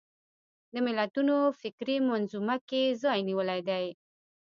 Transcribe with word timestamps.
د 0.73 0.75
ملتونو 0.85 1.35
فکري 1.61 1.95
منظومه 2.09 2.55
کې 2.69 2.81
ځای 3.03 3.19
نیولی 3.27 3.59
دی 3.69 3.85